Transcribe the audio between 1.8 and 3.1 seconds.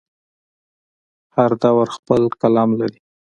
خپل قلم لري.